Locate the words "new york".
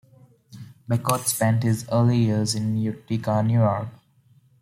3.43-3.89